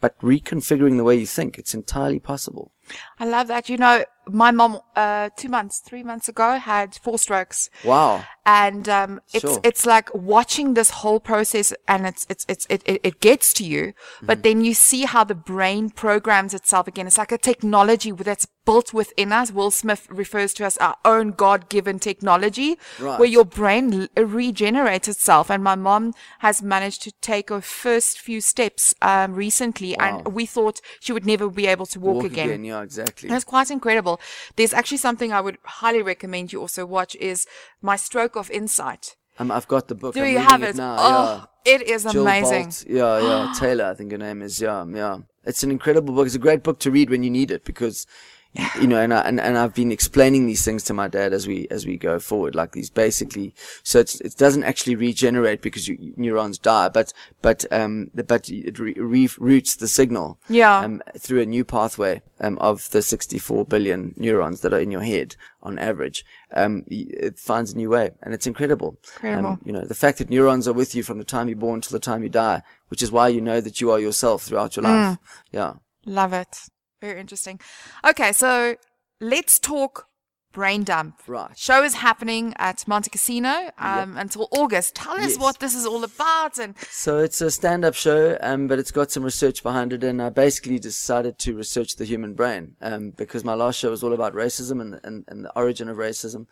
[0.00, 1.58] but reconfiguring the way you think.
[1.58, 2.72] It's entirely possible.
[3.18, 3.68] I love that.
[3.68, 7.68] You know, my mom, uh, two months, three months ago had four strokes.
[7.84, 8.24] Wow.
[8.48, 9.60] And um, it's Sure.
[9.68, 13.64] it's like watching this whole process, and it's it's it's it it, it gets to
[13.72, 14.26] you, Mm-hmm.
[14.28, 17.06] but then you see how the brain programs itself again.
[17.08, 19.48] It's like a technology that's built within us.
[19.58, 23.18] Will Smith refers to as our own God-given technology, Right.
[23.20, 25.44] where your brain l- regenerates itself.
[25.52, 26.04] And my mom
[26.46, 30.04] has managed to take her first few steps um, recently, Wow.
[30.24, 32.48] and we thought she would never be able to walk, Walk again.
[32.48, 32.64] again.
[32.72, 33.26] Yeah, exactly.
[33.30, 34.14] It's quite incredible.
[34.56, 37.38] There's actually something I would highly recommend you also watch is
[37.90, 39.16] My Stroke of Insight.
[39.38, 40.14] Um, I've got the book.
[40.14, 40.76] Do I'm you have it, it?
[40.76, 40.96] now.
[40.98, 42.04] oh, it is.
[42.04, 42.64] Jill amazing.
[42.64, 42.84] Bolt.
[42.88, 43.52] Yeah, yeah.
[43.58, 44.60] Taylor, I think her name is.
[44.60, 45.18] Yeah, yeah.
[45.44, 46.26] It's an incredible book.
[46.26, 48.06] It's a great book to read when you need it because,
[48.80, 51.46] you know, and I, and, and I've been explaining these things to my dad as
[51.46, 53.54] we as we go forward, like these basically.
[53.82, 58.48] So it's, it doesn't actually regenerate because you, neurons die, but but um the, but
[58.48, 60.40] it re- reroutes the signal.
[60.48, 60.78] Yeah.
[60.78, 65.02] Um, through a new pathway um, of the 64 billion neurons that are in your
[65.02, 66.24] head on average.
[66.52, 68.96] Um, it finds a new way, and it's incredible.
[69.16, 69.50] Incredible.
[69.50, 71.80] Um, you know, the fact that neurons are with you from the time you're born
[71.80, 74.76] till the time you die, which is why you know that you are yourself throughout
[74.76, 75.16] your life.
[75.16, 75.18] Mm.
[75.52, 75.72] Yeah.
[76.06, 76.70] Love it.
[77.00, 77.60] Very interesting.
[78.04, 78.76] Okay, so
[79.20, 80.06] let's talk
[80.50, 81.20] brain dump.
[81.28, 81.56] Right.
[81.56, 84.96] Show is happening at Monte Casino um, until August.
[84.96, 85.38] Tell us Yes.
[85.38, 89.12] what this is all about and So it's a stand-up show, um, but it's got
[89.12, 93.44] some research behind it, and I basically decided to research the human brain, um, because
[93.44, 96.46] my last show was all about racism and, and, and the origin of racism,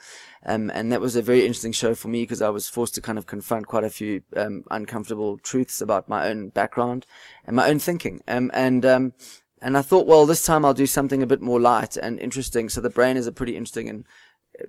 [0.44, 3.00] um, and that was a very interesting show for me because I was forced to
[3.00, 7.06] kind of confront quite a few um, uncomfortable truths about my own background
[7.46, 9.14] and my own thinking, um, and um,
[9.62, 12.68] and I thought, well, this time I'll do something a bit more light and interesting.
[12.68, 14.04] So the brain is a pretty interesting and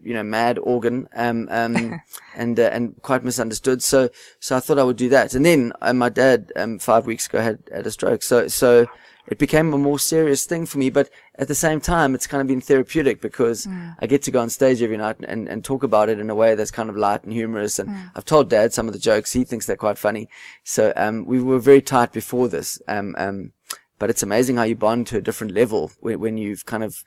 [0.01, 2.01] you know, mad organ, um, um,
[2.35, 3.81] and, uh, and quite misunderstood.
[3.81, 5.33] So, so I thought I would do that.
[5.33, 8.23] And then uh, my dad, um, five weeks ago had, had a stroke.
[8.23, 8.85] So, so
[9.27, 10.89] it became a more serious thing for me.
[10.89, 13.67] But at the same time, it's kind of been therapeutic because
[13.99, 16.35] I get to go on stage every night and, and talk about it in a
[16.35, 17.79] way that's kind of light and humorous.
[17.79, 19.33] And I've told dad some of the jokes.
[19.33, 20.29] He thinks they're quite funny.
[20.63, 22.81] So, um, we were very tight before this.
[22.87, 23.51] Um, um,
[23.99, 27.03] but it's amazing how you bond to a different level when, when you've kind of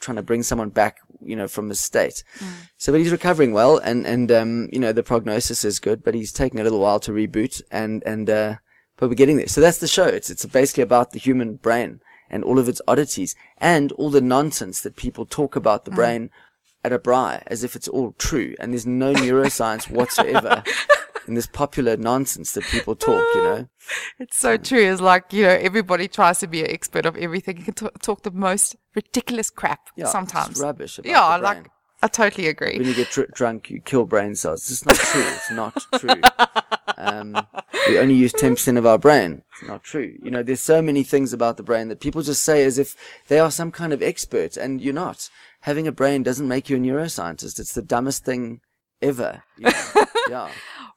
[0.00, 2.22] trying to bring someone back, you know, from a state.
[2.76, 6.14] So, but he's recovering well, and and um, you know, the prognosis is good, but
[6.14, 8.56] he's taking a little while to reboot, and and uh,
[8.96, 9.48] but we're getting there.
[9.48, 10.06] So that's the show.
[10.06, 14.20] It's it's basically about the human brain and all of its oddities and all the
[14.20, 16.30] nonsense that people talk about the brain
[16.82, 20.62] at a braai as if it's all true, and there's no neuroscience whatsoever.
[21.26, 23.68] In this popular nonsense that people talk, you know.
[24.18, 24.80] It's so true.
[24.92, 27.58] It's like, you know, everybody tries to be an expert of everything.
[27.58, 30.60] You can t- talk the most ridiculous crap Yeah, it's sometimes.
[30.60, 31.70] rubbish about yeah, like.
[32.02, 32.76] I totally agree.
[32.76, 34.70] when you get dr- drunk, you kill brain cells.
[34.70, 35.22] It's not true.
[35.26, 36.20] It's not true.
[36.98, 37.34] Um,
[37.88, 39.42] we only use 10% of our brain.
[39.58, 40.14] It's not true.
[40.22, 42.94] You know, there's so many things about the brain that people just say as if
[43.28, 45.30] they are some kind of expert, and you're not.
[45.60, 47.58] Having a brain doesn't make you a neuroscientist.
[47.58, 48.60] It's the dumbest thing
[49.00, 49.42] ever.
[49.56, 50.04] you know.
[50.28, 50.50] yeah.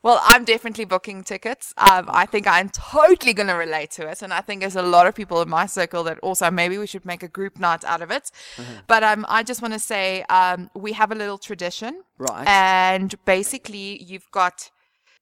[0.08, 1.74] Well, I'm definitely booking tickets.
[1.78, 4.22] Um, I think I'm totally going to relate to it.
[4.22, 6.88] And I think there's a lot of people in my circle that also maybe we
[6.88, 8.32] should make a group night out of it.
[8.88, 12.04] But um, I just want to say um, we have a little tradition.
[12.18, 12.48] Right.
[12.48, 14.72] And basically, you've got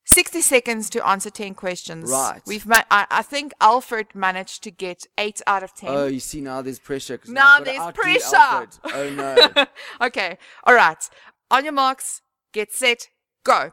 [0.04, 2.12] 60 seconds to answer 10 questions.
[2.12, 2.44] Right.
[2.46, 5.90] We've ma- I, I think Alfred managed to get 8 out of 10.
[5.90, 7.20] Oh, you see now there's pressure.
[7.28, 8.36] Now I've there's pressure.
[8.36, 8.78] Alfred.
[8.94, 9.66] Oh no.
[10.06, 10.38] okay.
[10.64, 11.10] All right.
[11.50, 12.22] On your marks,
[12.54, 13.10] get set,
[13.44, 13.72] go.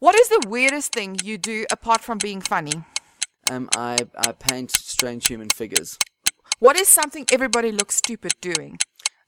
[0.00, 2.84] What is the weirdest thing you do apart from being funny?
[3.50, 5.98] um, I I paint strange human figures.
[6.58, 8.78] What is something everybody looks stupid doing?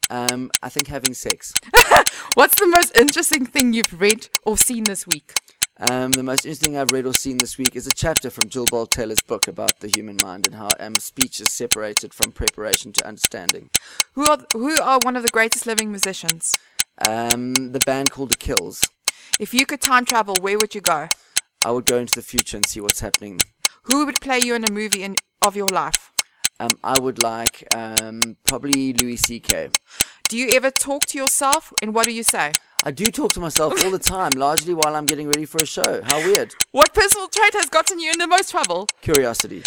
[0.08, 1.52] Um, I think having sex.
[2.34, 5.34] What's the most interesting thing you've read or seen this week?
[5.78, 8.64] Um, the most interesting I've read or seen this week is a chapter from Jill
[8.64, 12.92] Bolt Taylor's book about the human mind and how um, speech is separated from preparation
[12.94, 13.68] to understanding.
[14.14, 16.56] Who are who are one of the greatest living musicians?
[17.06, 18.82] Um, the band called The Kills.
[19.42, 21.08] If you could time travel, where would you go?
[21.64, 23.40] I would go into the future and see what's happening.
[23.90, 26.12] Who would play you in a movie in, of your life?
[26.60, 29.70] Um, I would like um, probably Louis C.K.
[30.28, 32.52] Do you ever talk to yourself and what do you say?
[32.84, 35.66] I do talk to myself all the time, largely while I'm getting ready for a
[35.66, 36.02] show.
[36.04, 36.54] How weird.
[36.70, 38.86] What personal trait has gotten you in the most trouble?
[39.00, 39.64] Curiosity.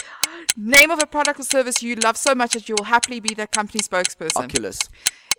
[0.55, 3.33] Name of a product or service you love so much that you will happily be
[3.33, 4.45] the company spokesperson.
[4.45, 4.79] Oculus.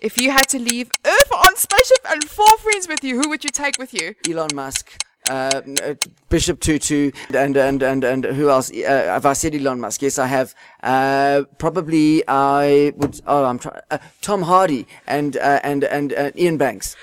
[0.03, 3.45] If you had to leave Earth on spaceship and four friends with you, who would
[3.45, 4.15] you take with you?
[4.29, 5.03] Elon Musk.
[5.29, 5.63] Uh,
[6.29, 8.71] Bishop Tutu and and and and who else?
[8.71, 10.03] Uh, have I said Elon Musk?
[10.03, 10.55] Yes, I have.
[10.85, 13.21] Uh, probably I would.
[13.27, 13.81] Oh, I'm trying.
[13.91, 16.95] Uh, Tom Hardy and uh, and and uh, Iain Banks.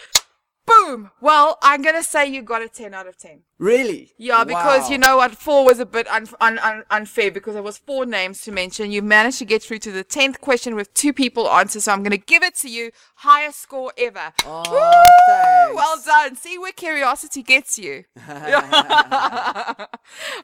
[0.66, 1.12] Boom!
[1.20, 3.42] Well, I'm gonna say you got a 10 out of 10.
[3.60, 4.14] Really?
[4.18, 4.90] Yeah, because Wow.
[4.90, 8.06] you know what, four was a bit un- un- un- unfair because there was four
[8.06, 8.92] names to mention.
[8.92, 12.04] You managed to get through to the tenth question with two people answer, so I'm
[12.04, 12.92] going to give it to you.
[13.16, 14.34] Highest score ever.
[14.46, 15.76] Oh, Woo!
[15.76, 16.36] Well done.
[16.36, 18.04] See where curiosity gets you.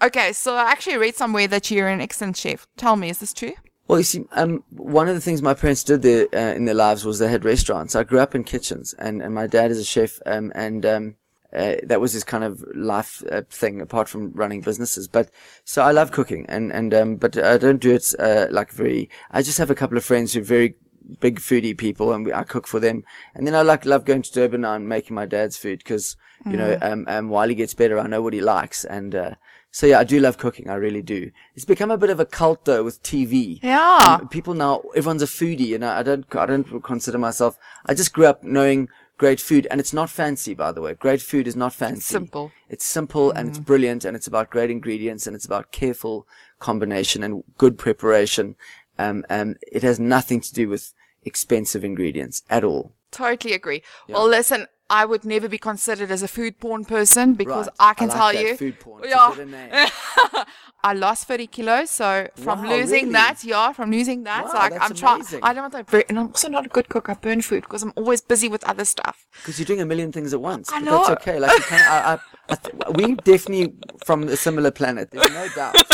[0.01, 2.67] okay, so I actually read somewhere that you're an excellent chef.
[2.77, 3.53] Tell me, is this true?
[3.89, 6.75] Well, you see, um, one of the things my parents did there uh, in their
[6.75, 7.95] lives was they had restaurants.
[7.95, 11.15] I grew up in kitchens, and, and my dad is a chef, um, and um,
[11.51, 15.07] uh, that was his kind of life uh, thing, apart from running businesses.
[15.07, 15.31] But
[15.63, 19.09] so I love cooking, and and um, but I don't do it uh, like very.
[19.31, 20.75] I just have a couple of friends who are very
[21.19, 23.03] big foodie people, and we, I cook for them.
[23.33, 26.57] And then I like love going to Durban and making my dad's food because you
[26.57, 29.35] know, um, um, while he gets better, I know what he likes, and.
[29.71, 30.69] So yeah, I do love cooking.
[30.69, 31.31] I really do.
[31.55, 33.59] It's become a bit of a cult though with TV.
[33.61, 34.19] Yeah.
[34.21, 37.57] Um, people now, everyone's a foodie, and I, I don't, I don't consider myself.
[37.85, 40.95] I just grew up knowing great food, and it's not fancy, by the way.
[40.95, 41.97] Great food is not fancy.
[41.97, 42.51] It's simple.
[42.67, 46.27] It's simple and it's brilliant, and it's about great ingredients, and it's about careful
[46.57, 48.55] combination and good preparation.
[48.97, 52.93] Um, um, it has nothing to do with expensive ingredients at all.
[53.11, 53.83] Totally agree.
[54.07, 57.89] Well, listen, I would never be considered as a food porn person because Right.
[57.89, 58.55] I can like tell you.
[58.57, 59.03] food porn.
[59.07, 59.89] Yeah.
[60.83, 63.11] I lost 30 kilos, so from Wow, losing really?
[63.11, 65.23] that, yeah, from losing that, Wow, like I'm trying.
[65.43, 67.09] I don't want to, and I'm also not a good cook.
[67.09, 69.27] I burn food because I'm always busy with other stuff.
[69.33, 70.71] Because you're doing a million things at once.
[70.71, 71.37] I but That's okay.
[71.39, 73.73] Like you can, I, I, I th- we definitely
[74.05, 75.11] from a similar planet.
[75.11, 75.75] There's no doubt.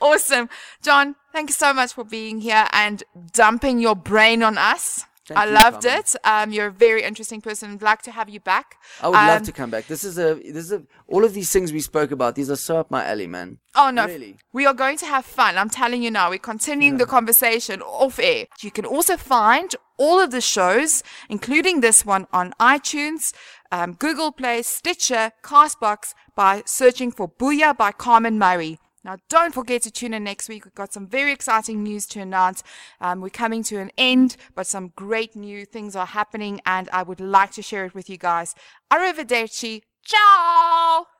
[0.00, 0.48] Awesome,
[0.82, 1.16] John.
[1.32, 5.06] Thank you so much for being here and dumping your brain on us.
[5.26, 6.14] Thank I loved it.
[6.22, 7.72] Um, you're a very interesting person.
[7.72, 8.76] I'd like to have you back.
[9.00, 9.86] I would love Um, to come back.
[9.86, 12.34] This is a, this is a, all of these things we spoke about.
[12.34, 13.58] These are so up my alley, man.
[13.74, 14.36] Oh no, Really?
[14.52, 15.56] we are going to have fun.
[15.56, 16.28] I'm telling you now.
[16.28, 18.46] We're continuing the conversation off air.
[18.60, 23.32] You can also find all of the shows, including this one, on iTunes,
[23.72, 28.78] um, Google Play, Stitcher, Castbox, by searching for Booyah by Carmen Murray.
[29.04, 30.64] Now, don't forget to tune in next week.
[30.64, 32.62] We've got some very exciting news to announce.
[33.00, 37.02] Um, we're coming to an end, but some great new things are happening, and I
[37.02, 38.54] would like to share it with you guys.
[38.90, 39.82] Arrivederci.
[40.02, 41.13] Ciao!